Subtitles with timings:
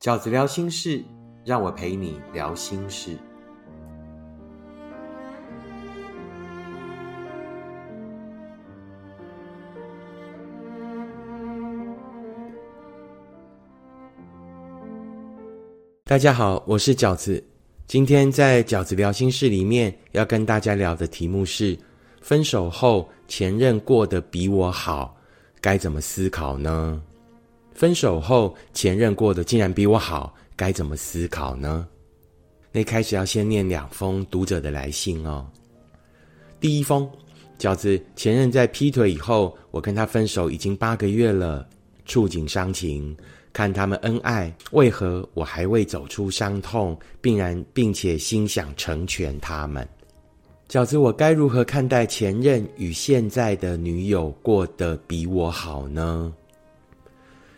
[0.00, 1.04] 饺子聊心事，
[1.44, 3.18] 让我陪你聊心事。
[16.04, 17.44] 大家好，我是饺子。
[17.86, 21.78] 今天在饺子聊心事里面要跟大家聊的题目是：
[22.22, 25.14] 分手后前任过得比我好，
[25.60, 27.02] 该怎么思考呢？
[27.80, 31.88] 分手后前任过得竟然比我好，该怎么思考呢？
[32.70, 35.50] 那开始要先念两封读者的来信哦。
[36.60, 37.10] 第一封，
[37.58, 41.66] 饺子前任在劈腿以后，我跟他分手已经八个月了，
[42.04, 43.16] 触景伤情。
[43.50, 49.88] 看他们恩爱，为何我还未走出伤痛，并然并且心想成全他们？
[50.68, 56.30] 饺子，我该如何看待前任与现在的女友过得比我好呢？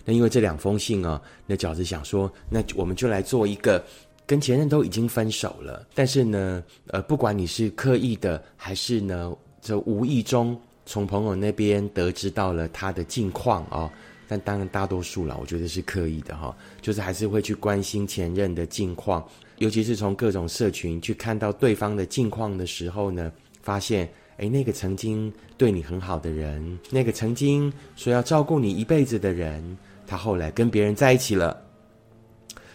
[0.04, 3.84] 那因为这两封信啊，那饺子想说，那我们就来做一个
[4.26, 13.90] 跟前任都已经分手了，但是呢，呃，不管你是刻意的还是呢，这无意中从朋友那边得知到了他的近况啊。
[14.28, 19.22] 但当然，大多数了，我觉得是刻意的哈，就是还是会去关心前任的近况，
[19.58, 29.76] 尤其是从各种社群去看到对方的近况的时候呢，发现，哎，那个曾经对你很好的人，那个曾经说要照顾你一辈子的人，
[30.12, 31.58] 他后来跟别人在一起了。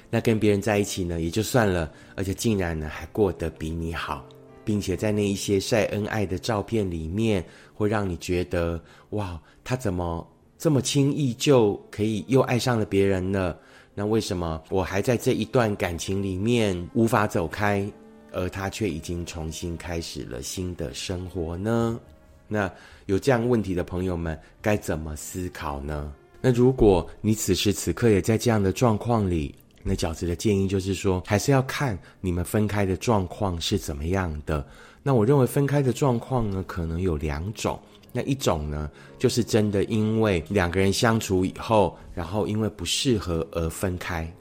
[0.09, 4.25] 那跟别人在一起呢，也就算了，而且竟然呢还过得比你好，
[4.65, 10.27] 并且在那一些晒恩爱的照片里面，会让你觉得，哇，他怎么？
[10.57, 13.55] 这么轻易就可以又爱上了别人呢，
[13.93, 17.87] 那为什么我还在这一段感情里面无法走开，
[18.31, 21.99] 而他却已经重新开始了新的生活呢？
[22.47, 22.71] 那
[23.05, 26.11] 有这样问题的朋友们该怎么思考呢？
[26.41, 34.65] 那如果你此时此刻也在这样的状况里，那饺子的建议就是说，还是要看你们分开的状况是怎么样的。
[35.01, 37.79] 那我认为分开的状况呢，可能有两种。
[38.13, 38.89] 那一种呢，
[39.19, 44.31] 就是真的因为两个人相处以后，然后因为不适合而分开。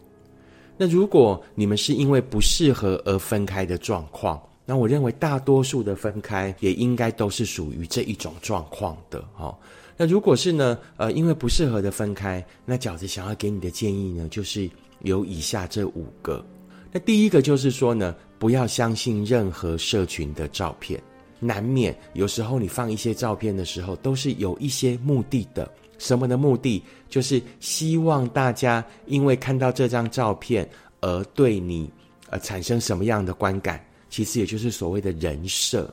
[0.78, 9.56] 那如果你们是因为不适合而分开的状况，那我认为大多数的分开也应该都是属于这一种状况的哈。
[9.96, 14.68] 那如果是呢，呃，因为不适合的分开，那饺子想要给你的建议呢，就是
[15.00, 16.44] 有以下这五个。
[16.92, 21.02] 那第一个就是说呢，不要相信任何社群的照片。
[21.38, 25.70] 难免有时候你放一些照片的时候，都是有一些目的的。
[25.98, 26.82] 什么的目的？
[27.08, 30.68] 就是希望大家因为看到这张照片
[31.00, 31.90] 而对你
[32.30, 33.82] 呃产生什么样的观感？
[34.08, 35.92] 其实也就是所谓的人设。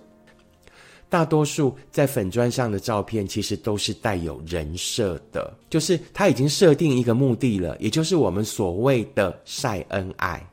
[1.13, 10.43] 大多数在粉砖上的照片，其实都是带有人设的，就是他已经设定一个目的了，也就是我们所谓的晒恩爱。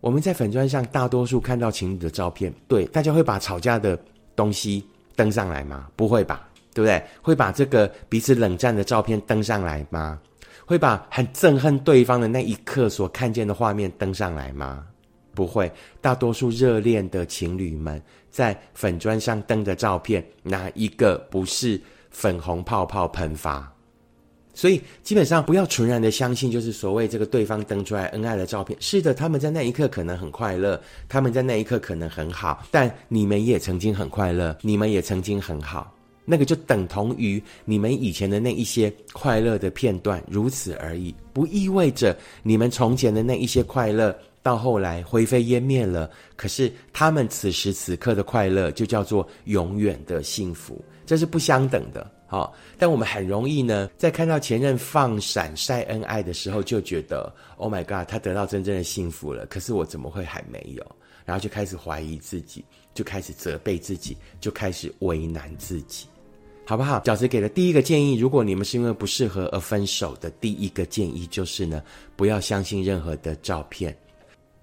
[0.00, 3.98] 我们在粉砖上大多数看到情侣的照片，对大家会把吵架的
[4.36, 4.86] 东西
[5.16, 5.88] 登上来吗？
[5.96, 7.02] 不会吧，对不对？
[7.20, 10.20] 会把这个彼此冷战的照片登上来吗？
[10.64, 14.86] 会把很憎恨对方的那一刻所看见的画面登上来吗？
[15.34, 15.70] 不会。
[16.00, 18.00] 大多数热恋的情侣们
[18.30, 21.80] 在粉砖上登的照片，哪一个不是
[22.10, 23.70] 粉红泡泡喷发？
[24.56, 28.78] 所以基本上不要纯然的相信，就是所谓这个对方登出来恩爱的照片。
[28.80, 35.92] 是的，他们在那一刻可能很快乐，他们在那一刻可能很好，但你们也曾经很快乐，你们也曾经很好，
[36.24, 41.12] 那个就等同于你们以前的那一些快乐的片段，如此而已。
[41.32, 52.08] 不意味着你们从前的那一些快乐到后来灰飞烟灭了，可是他们此时此刻的快乐就叫做永远的幸福，这是不相等的。
[52.26, 59.46] 好，但我们很容易呢，在看到前任放闪晒恩爱的时候，就觉得 Oh my God，他得到真正的幸福了。
[59.46, 60.84] 可是我怎么会还没有？
[61.24, 62.62] 然后就开始怀疑自己，
[62.92, 66.06] 就开始责备自己，就开始为难自己，
[66.66, 67.00] 好不好？
[67.00, 71.82] 饺子给的第一个建议，如果你们是因为不适合而分手的，第一个建议就是呢，
[72.14, 73.96] 不要相信任何的照片，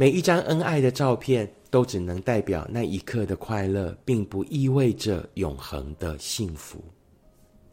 [0.01, 6.83] 每一张恩爱的照片都只能代表那一刻的快乐，并不意味着永恒的幸福。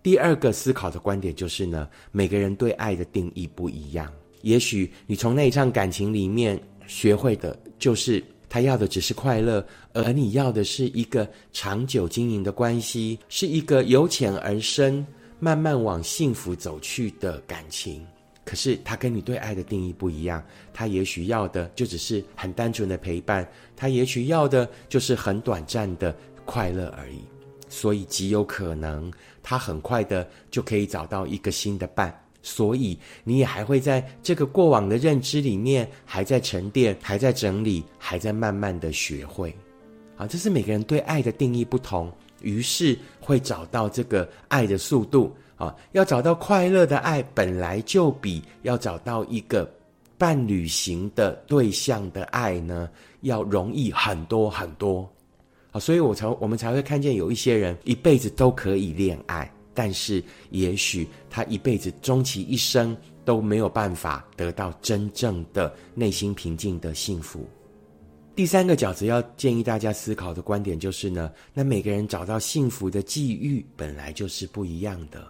[0.02, 4.12] 第二个思考的观点就是呢，每个人对爱的定义不一样。
[4.42, 15.02] 也许你从那一场感情里面学会的，就是他要的只是快乐，而你要的是一个长久经营的关系，是一个由浅而深、
[15.40, 18.06] 慢慢往幸福走去的感情。
[18.48, 20.42] 可是他跟你对爱的定义不一样，
[20.72, 23.46] 他也许要的就只是很单纯的陪伴，
[23.76, 26.16] 他也许要的就是很短暂的
[26.46, 27.18] 快乐而已。
[27.68, 29.12] 所以极有可能，
[29.42, 32.18] 他很快的就可以找到一个新的伴。
[32.40, 39.54] 所以你也还会在这个过往的认知里面，还在沉淀，还在整理，还在慢慢的学会。
[40.16, 42.10] 啊，这是每个人对爱的定义不同，
[42.40, 45.36] 于是会找到这个爱的速度。
[45.58, 49.68] 啊，要找到快乐的爱，本来就比要找到一个
[50.16, 52.88] 伴侣型的对象的爱呢，
[53.22, 55.06] 要容易很多很多。
[55.72, 67.44] 啊，所以我才我们才会看见有一些人一辈子都可以恋爱，但是也许他一辈子终其一生都没有办法得到真正的内心平静的幸福。
[68.34, 75.26] 第三个角子要建议大家思考的观点就是呢，那每个人找到幸福的际遇本来就是不一样的。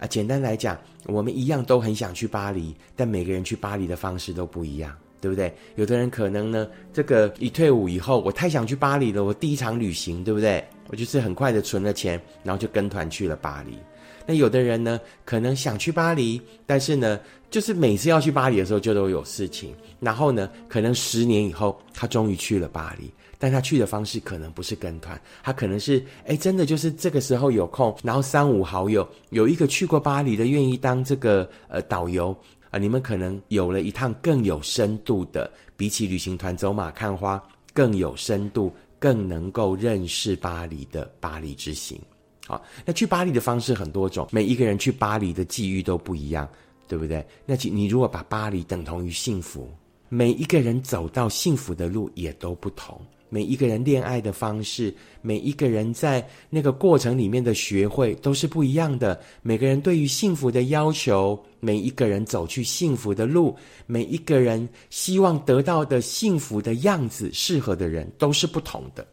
[0.00, 5.52] 啊，简单来讲，我们一样都很想去巴黎，但每个人去巴黎的方式都不一样，对不对？
[5.74, 10.64] 有的人可能呢，这个一退伍以后，我太想去巴黎了，我第一场旅行，对不对？
[10.88, 13.76] 我就是很快的存了钱，然后就跟团去了巴黎。
[14.24, 17.18] 那有的人呢，可能想去巴黎，但是呢，
[17.50, 23.10] 就是每次要去巴黎的时候就都有事情，然后呢，可能十年以后，他终于去了巴黎。
[23.38, 32.36] 但他去的方式可能不是跟团，他可能是哎，真的就是这个时候有空，然后三五好友有一个去过巴黎的，愿意当这个呃导游
[32.70, 37.42] 啊，你们可能有了一趟更有深度的，比起旅行团走马看花
[37.72, 41.96] 更有深度、更能够认识巴黎的巴黎之行。
[42.46, 46.48] 好，那去巴黎的方式很多种，每一个人去巴黎的际遇都不一样，
[46.88, 47.24] 对不对？
[47.46, 49.70] 那你如果把巴黎等同于幸福，
[50.08, 53.00] 每一个人走到幸福的路也都不同。
[53.28, 59.20] 每一个人恋爱的方式，每一个人在那个过程里面的学会都是不一样的。
[59.42, 63.54] 每个人对于幸福的要求，每一个人走去幸福的路，
[63.86, 69.06] 每一个人希望得到的幸福的样子，适合的人都是不同的。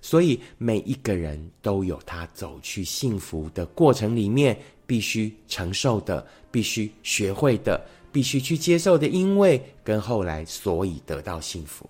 [0.00, 4.54] 所以每一个人都有他走去幸福的过程里面
[4.86, 11.88] 必须承受的、必须学会的、必须去接受的，因为跟后来所以得到幸福。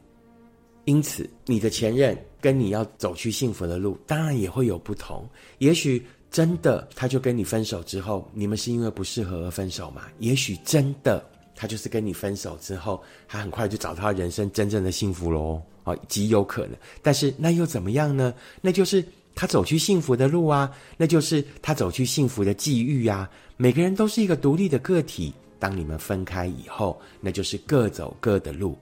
[0.85, 5.29] 因此，你的前任跟你要走去幸福的路，当然也会有不同。
[5.59, 10.03] 也许真的他就跟你分手之后，你们是因为不适合而分手嘛？
[10.19, 11.25] 也许真的
[11.57, 16.77] 他就是跟你分手之后，他很快就找到人生真正的幸福喽啊，极有可能。
[17.03, 18.35] 但是那又怎么样呢？
[18.61, 19.03] 那就是
[19.35, 23.31] 他走去幸福的路啊，那就是他走去幸福的际遇啊。
[23.57, 28.77] 每个人都是一个独立的个体，当你们分开以后，那就是各走各的路。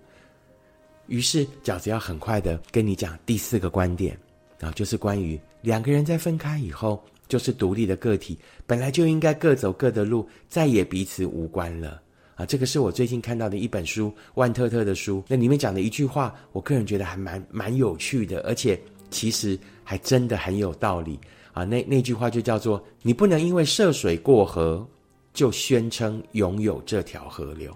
[1.13, 4.19] 于是饺子要很快的跟你讲第四个观点，
[4.63, 12.01] 啊，就是关于两个人在分开以后就是独立的个体，本来就应该各走各的路，再也彼此无关了。
[12.35, 18.81] 啊，这个是我最近看到的一本书，万特特的书，那里面讲的一句话，我个人觉得还蛮蛮有趣的，而且
[19.11, 21.21] 其实还真的很有道理。
[21.53, 24.89] 啊，那那句话就叫做：你不能因为涉水过河，
[25.35, 27.71] 就宣称拥有这条河流。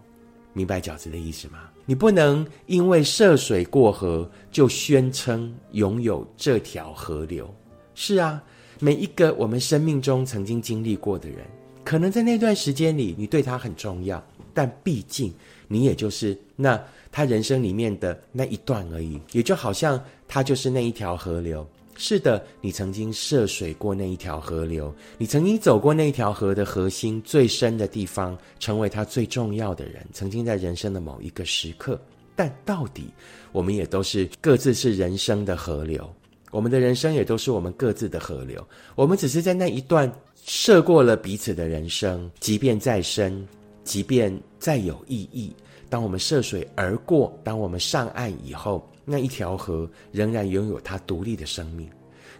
[0.54, 1.68] 明白饺子的意思吗？
[1.88, 7.48] 你不能因为涉水过河就宣称拥有这条河流。
[7.94, 8.42] 是啊，
[8.80, 11.38] 每一个我们生命中曾经经历过的人，
[11.84, 14.22] 可能在那段时间里你对他很重要，
[14.52, 15.32] 但毕竟
[15.68, 16.78] 你也就是那
[17.10, 21.66] 他人生里面的那一段而已，也就好像他就是那一条河流。
[21.98, 31.98] 是的，你曾经涉水过那一条河流，你曾经走过那条河的核心最深的地方，成为他最重要的人，曾经在人生的某一个时刻。
[32.34, 33.08] 但到底，
[33.50, 36.06] 我们也都是各自是人生的河流，
[36.50, 38.62] 我们的人生也都是我们各自的河流。
[38.94, 40.10] 我们只是在那一段
[40.44, 43.48] 涉过了彼此的人生，即便再深，
[43.84, 45.50] 即便再有意义，
[45.88, 48.86] 当我们涉水而过，当我们上岸以后。
[49.08, 51.88] 那一条河仍然拥有它独立的生命，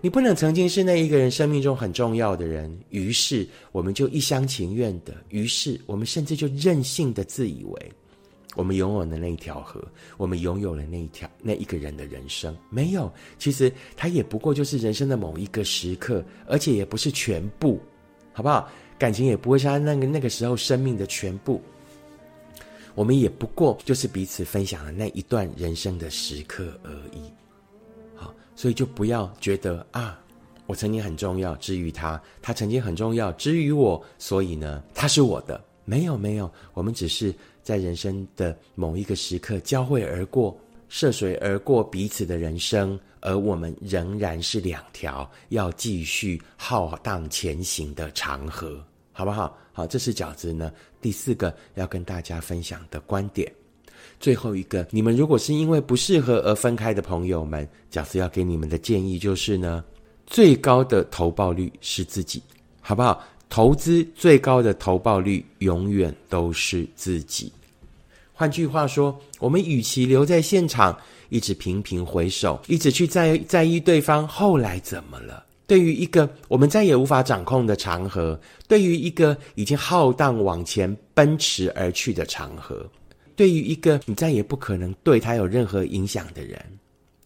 [0.01, 7.93] 你不能曾经是那一个人生命中很重要的人，于是我们就一厢情愿的，于是我们甚至就任性的自以为，
[8.55, 9.83] 我们拥有了那一条河，
[10.17, 17.81] 我们拥有了那一条那一个人的人生，没有，其实它也不过就是人生的某一个时刻，而且也不是全部，
[18.33, 18.69] 好不好？
[18.99, 21.61] 感情也不会是他那个那个时候生命的全部。
[22.95, 27.31] 我们也不过就是彼此分享了那一段人生的时刻而已，
[28.17, 30.19] 好，所以就不要觉得啊，
[30.67, 35.63] 我曾经很重要，之于他，他曾经很重要，之于我，所以呢，他是我的。
[35.85, 37.33] 没有，没有，我们只是
[37.63, 40.59] 在人生的某一个时刻交汇而过，
[40.89, 48.83] 涉水而过彼此的人生，而我们仍然是两条要继续浩荡前行的长河。
[49.13, 49.57] 好不好？
[49.73, 53.51] 好，这是饺子呢第四个要跟大家分享的观点。
[54.19, 59.85] 最后一个，你们如果是因为不适合而分开的朋友们，饺子要给你们的建议就是呢，
[60.27, 62.43] 最高的投报率是自己，
[62.81, 63.23] 好不好？
[63.49, 67.53] 投资最高的投报率永远都是自己。
[68.33, 75.45] 换句话说，我们与其留在现场，一直频频回首，一直去在在意对方后来怎么了。
[75.67, 82.85] 对于一个我们再也无法掌控的长河，对于一个已经浩荡往前奔驰而去的长河，
[83.37, 86.59] 对于一个你再也不可能对他有任何影响的人，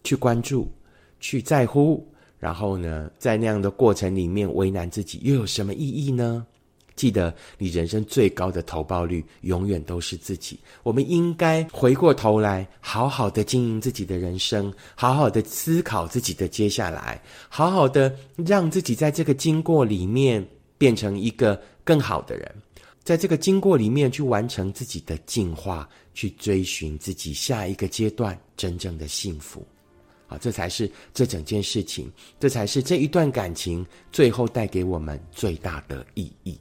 [0.03, 0.69] 去关注，
[1.19, 2.05] 去在乎，
[2.37, 6.45] 然后呢，在那样的过程里面为难自己，又有什么意义呢？
[6.93, 10.59] 记得，你人生最高的投报率永远都是自己。
[10.83, 20.45] 我们应该回过头来，好好的经营自己的人生，好好的思考自己的接下来，好好的让自己在这个经过里面
[20.77, 22.55] 变成一个更好的人，
[23.03, 29.65] 在这个经过里面去完成自己的进化，去追寻自己下一个阶段真正的幸福。
[30.27, 36.57] 啊，这才是这整件事情，这才是这一段感情最后带给我们最大的意义。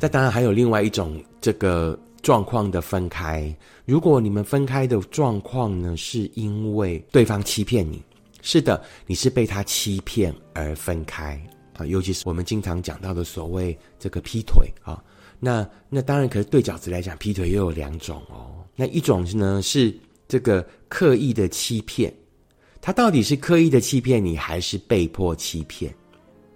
[0.00, 3.54] 那当然还有另外一种这个状况的分开。
[3.84, 8.02] 如果你们分开的状况呢，是因为对方欺骗你，
[8.40, 11.38] 是的，你是被他欺骗而分开
[11.86, 15.02] 尤其是我们经常讲到的所谓这个劈腿啊，
[15.38, 18.64] 那那当然，可是对饺子来讲，劈腿又有两种哦。
[18.74, 19.94] 那一种呢是
[20.26, 22.12] 这个刻意的欺骗，
[22.80, 25.94] 他到底是刻意的欺骗你，还是被迫欺骗？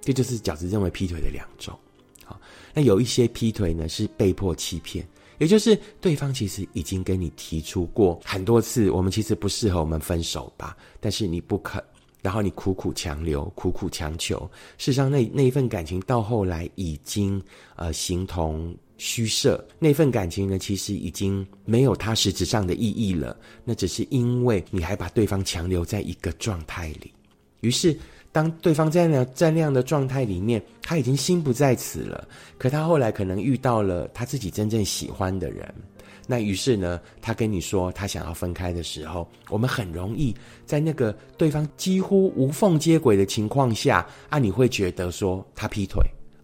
[0.00, 1.76] 这就是饺子认为劈腿的两种。
[2.24, 2.40] 好
[2.72, 5.06] 那有一些劈腿呢，是被迫欺骗，
[5.38, 10.76] 也就是对方其实已经跟你提出过很多次，我们其实不适合，我们分手吧。
[11.00, 11.82] 但是你不肯，
[12.26, 14.36] 然后你苦苦强留，苦苦强求。
[14.78, 17.40] 事实上，那那一份感情到后来已经
[17.76, 23.38] 呃形同虚设，那份感情呢，其实已经没有它实质上的意义了。
[23.62, 27.12] 那只是因为你还把对方强留在一个状态里，
[27.60, 27.96] 于是。
[28.32, 32.28] 当对方在那在那样的状态里面，他已经心不在此了。
[32.58, 35.74] 可他后来可能遇到了他自己真正喜欢的人，
[36.26, 46.02] 那于是呢，他跟你说他想要分开的时候，我们很容易在那个对方几乎无缝接轨的情况下，啊，你会觉得说他劈腿。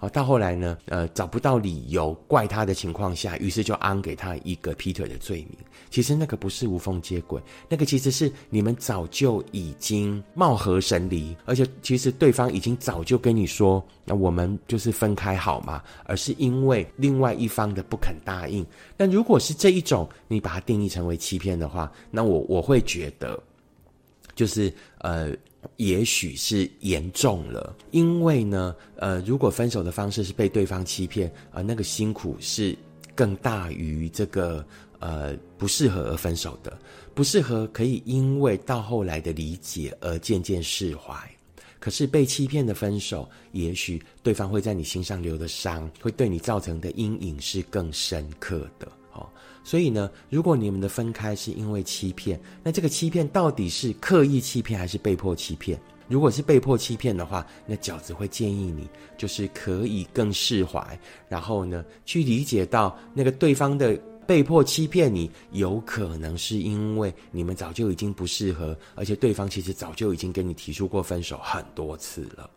[0.09, 5.59] 到后来呢，呃，找不到理由怪他的情况下，于是就安给他一个劈腿的罪名。
[5.91, 15.83] 其实那个不是无缝接轨，那个其实是你们早就已经貌合神离，而且其实对方已经早就跟你说，那我们就是分开好吗？
[16.05, 18.67] 而是因为另外一方的不肯答应。
[18.97, 23.39] 那如果是这一种，你把它定义成为欺骗的话，那我我会觉得，
[24.35, 25.31] 就是呃。
[25.77, 32.77] 也许是严重了，因为呢，呃，如果分手的方式是被对方欺骗，啊，那个辛苦是
[33.15, 34.65] 更大于这个
[34.99, 36.77] 呃不适合而分手的，
[37.15, 41.15] 不适合可以因为到后来的理解而渐渐释怀，
[41.79, 48.91] 可是被欺骗的分手，也许对方会在你心上留的伤，会对你造成的阴影是更深刻的。
[49.13, 49.29] 哦。
[49.65, 55.81] 所以呢，如果你们的分开是因为欺骗，那这个欺骗到底是刻意欺骗还是被迫欺骗？
[56.09, 72.51] 如果是被迫欺骗的话，那饺子会建议你，就是可以更释怀，然后呢，去理解到那个对方的被迫欺骗你，有可能是因为你们早就已经不适合，而且对方其实早就已经跟你提出过分手很多次了。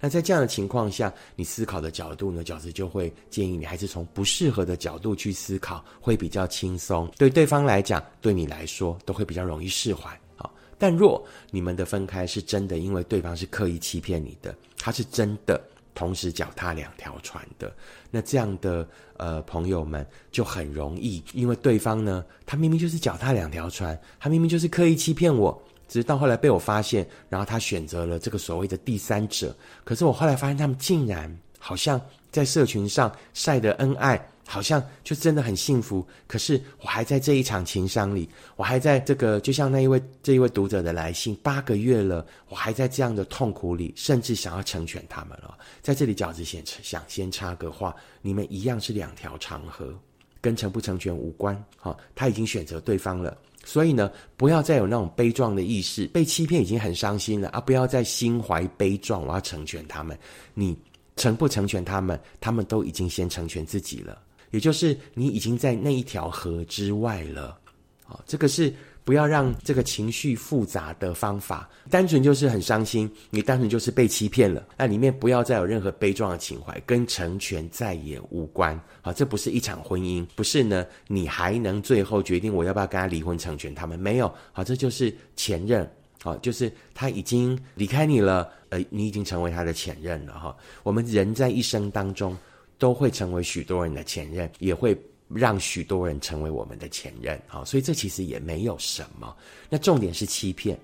[0.00, 2.44] 那在这样的情况下，你思考的角度呢？
[2.44, 7.10] 饺子就会建议你还是从不适合的角度去思考，会比较轻松。
[7.18, 10.18] 对对方来讲，对你来说都会比较容易释怀。
[10.36, 15.60] 好，但若你们的分开是真的，因为对方是刻意欺骗你的，他是真的
[15.94, 17.72] 同时脚踏两条船的，
[18.10, 18.88] 那这样的
[19.18, 25.62] 呃朋友们就很容易，因为对方呢，他明明就是脚踏两条船，他明明就是刻意欺骗我。
[25.90, 29.54] 直到后来被我发现，然后他选择了这个所谓的第三者。
[29.82, 36.06] 可是我后来发现，他们竟然好像在社群上晒的恩爱，好像就真的很幸福。
[36.28, 45.58] 可是我还在这一场情伤里，我还在这个就像那一位这一位读者的来信，八个月了，我还在这样的痛苦里，甚至想要成全他们了。
[45.82, 47.92] 在这里，饺子先想先插个话：
[48.22, 49.92] 你们一样是两条长河，
[50.40, 51.60] 跟成不成全无关。
[51.76, 53.36] 好，他已经选择对方了。
[53.64, 57.60] 所以呢，不要再有那种悲壮的意识，被欺骗已经很伤心了啊！
[57.60, 60.18] 不要再心怀悲壮，我要成全他们。
[60.54, 60.76] 你
[61.16, 67.58] 成不成全他们，他们都已经先成全自己了，也就是你已经在那一条河之外了。
[68.04, 68.74] 好，这个是。
[69.04, 74.64] 不要让这个情绪复杂的方法，单纯就是很伤心，你单纯就是被欺骗了。
[74.76, 78.78] 那里面不要再有任何悲壮的情怀，跟成全再也无关。
[79.02, 83.98] 好，这不是一场婚姻，不是呢，你还能最后决定我要不要跟他离婚成全他们？
[83.98, 85.90] 没有，好，这就是前任，
[86.22, 90.56] 好，就是他已经离开你了，呃，你已经成为他的前任了哈。
[90.82, 92.36] 我们人在一生当中，
[92.78, 94.96] 都会成为许多人的前任，也会
[95.32, 97.40] 让许多人成为我们的前任。
[97.46, 99.36] 好，所以这其实也没有什么。
[99.68, 100.78] 那重点是欺骗。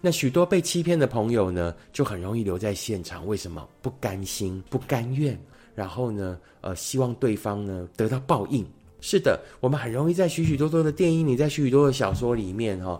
[0.00, 3.26] 那许多被欺骗的朋友呢，就很容易留在现场。
[3.26, 3.68] 为什么？
[3.82, 5.38] 不甘心、不甘愿，
[5.74, 8.66] 然后呢，呃，希望对方呢得到报应。
[9.02, 12.98] 是的，我们很容易在许许多多的电影里，在许许多的小说里面，哈，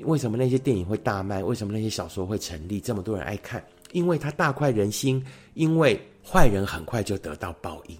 [0.00, 1.42] 为什么那些电影会大卖？
[1.42, 2.80] 为什么那些小说会成立？
[2.80, 3.64] 这么多人爱看？
[3.92, 7.96] 因为它大快人心，因为坏人很快就得到报应。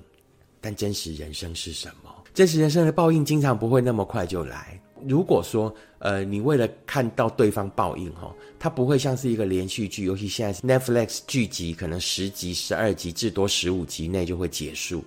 [0.60, 2.11] 但真实人生是什么？
[2.34, 4.80] 真实人生的报应经常不会那么快就来。
[5.06, 15.04] 如果说，呃，你为了看到对方报应，哈，它不会像是一个连续剧，尤其现在是 Netflix 剧集，可能十集、十二集，至多十五集内就会结束。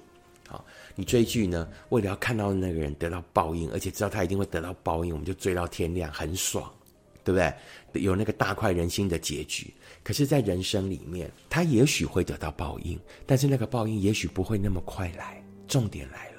[0.48, 0.64] 好，
[0.96, 6.70] 你追剧呢，为了要看到那个人得到报应，而且知道他一定会得到报应，我们就追到天亮，很爽，
[7.24, 8.04] 对不对？
[8.04, 9.74] 有那个大快人心的结局。
[10.04, 15.42] 可是，在人生里面，他也许会得到报应，但是那个报应也许不会那么快来。
[15.68, 16.35] 重点来了。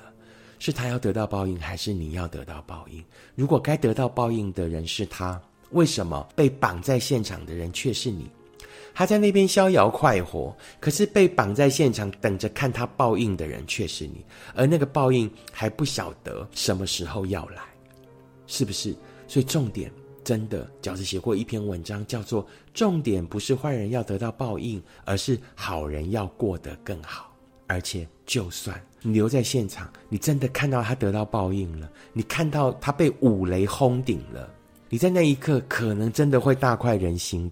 [0.58, 3.04] 是他要得到报应，还是你要得到报应？
[3.34, 8.30] 如果该得到报应的人是他，为什么被绑在现场的人却是你？
[8.94, 17.62] 他在那边逍遥快活，可是被绑在现场等着看他报应的人却是你，而那个报应还不晓得什么时候要来，
[18.46, 18.96] 是不是？
[19.28, 19.92] 所以重点
[20.24, 27.25] 真的，饺子写过一篇文章，叫做“重点不是坏人要得到报应，而是好人要过得更好”。
[27.66, 34.48] 而且，就算你留在现场，你真的看到他得到报应了，你看到他被五雷轰顶了，
[34.88, 37.50] 你在那一刻可能真的会大快人心，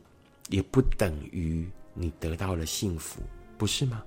[0.51, 3.21] 也不等于你得到了幸福，
[3.59, 4.03] 不是吗？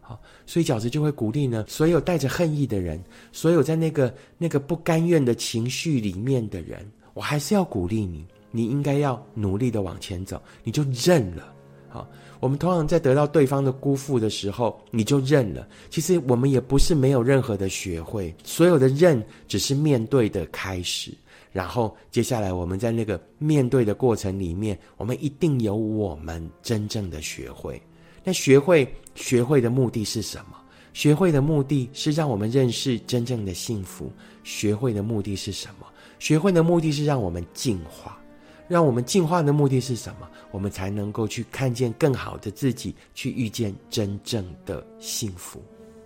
[0.00, 6.84] 好，所以饺子就会鼓励呢，所有带着恨意的人，所有在那个那个不甘愿的情绪里面的人，
[7.14, 11.54] 我还是要鼓励你，你应该要努力的往前走，你就认了。
[11.92, 12.08] 好。
[12.40, 15.68] 我们通常在得到对方的辜负的时候，你就认了。
[15.90, 21.12] 其实我们也不是没有任何的学会，所有的认只是面对的开始。
[21.52, 27.80] 然后接下来我们在那个面对的过程里面，我们一定有我们真正的学会。
[28.24, 30.56] 那学会学会的目的是什么？
[30.94, 34.10] 学会的目的是让我们认识真正的幸福。
[34.44, 35.86] 学会的目的是什么？
[36.18, 38.18] 学会的目的是让我们进化。
[38.68, 40.28] 让我们进化的目的是什么？
[40.50, 45.62] 我们才能够去看见更好的自己，去遇见真正的幸福。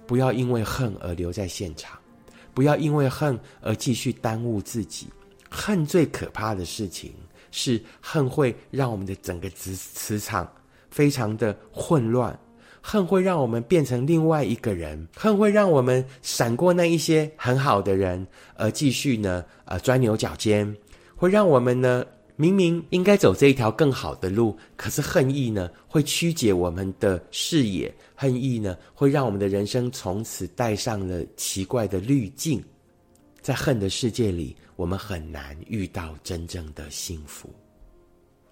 [0.07, 1.99] 不要因为恨而留在现场，
[2.55, 5.07] 不要因为恨而继续耽误自己。
[5.51, 7.12] 恨最可怕的事情
[7.51, 10.51] 是恨会让我们的整个磁磁场
[10.90, 12.37] 非常的混乱，
[12.81, 20.77] 恨会让我们变成另外一个人，恨会让我们闪过那一些很好的人，而继续呢呃钻牛角尖，
[21.14, 22.05] 会让我们呢。
[22.37, 32.62] 明明应该走这一条更好的路，可是恨意呢会曲解我们的视野，恨意呢会让我们的人生从此带上了奇怪的滤镜。
[33.40, 37.49] 在恨的世界里，我们很难遇到真正的幸福，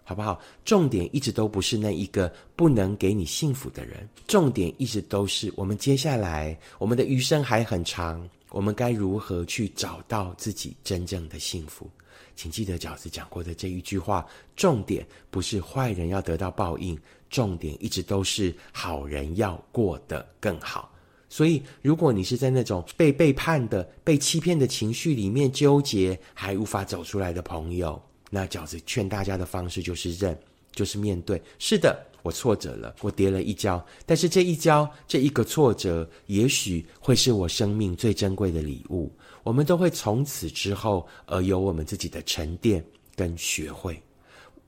[0.02, 0.40] 好不好？
[0.64, 11.90] 重点一直都不是那一个不能给你幸福的人，重点一直都是我们接下来我们的余生还很长，我们该如何去找到自己真正的幸福？
[12.36, 16.98] 请记得饺子讲过的这一句话，重点不是坏人要得到报应，
[17.30, 20.90] 重点一直都是好人要过得更好。
[21.28, 30.38] 所以，如果你是在那种被背叛的、被欺骗的情绪里面纠结，还无法走出来的朋友，那饺子劝大家的方式就是认，
[30.72, 31.42] 就是面对。
[31.58, 39.12] 是的，我挫折了，我跌了一跤，但是这一跤，这一个挫折，也许会是我生命最珍贵的礼物。
[39.42, 42.82] 我们都会从此之后而有我们自己的沉淀
[43.14, 44.02] 跟学会，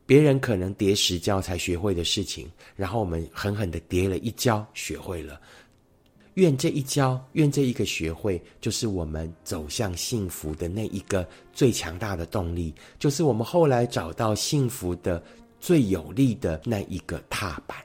[0.04, 5.40] 别人可能跌十跤才学会的事情，然后我们狠狠的跌了一跤学会了。
[6.34, 15.24] 愿这一跤，愿这一个学会，就是我们走向幸福的那一个最强大的动力，就是我们后来找到幸福的
[15.66, 17.76] 最有力的那一个踏板。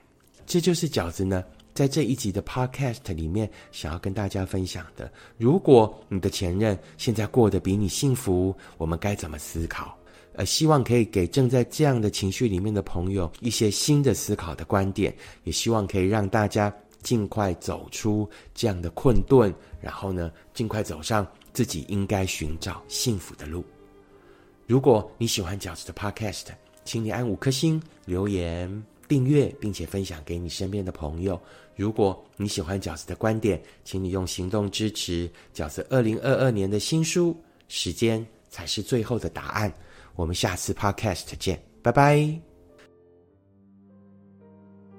[0.46, 1.44] 这就是饺子呢。
[1.74, 9.98] 在这一集的 Podcast 里面，想要跟大家分享的，如果你的前任现在过得比你幸福，我们该怎么思考？
[10.34, 15.12] 呃，希望可以给正在这样的情绪里面的朋友一些新的思考的观点，
[15.44, 23.66] 也希望可以让大家尽快走出这样的困顿，然后呢，尽快走上自己应该寻找幸福的路。
[24.68, 26.46] 如果你喜欢饺子的 Podcast，
[26.84, 28.84] 请你按五颗星留言。
[29.08, 31.38] 订阅并且分享给你身边的朋友。
[31.76, 37.36] 如果你喜欢饺子的观点，请你用行动支持饺子二零二二年的新书。
[37.68, 39.74] 时间才是最后的答案。
[40.16, 42.51] 我们下次 Podcast 见，拜拜。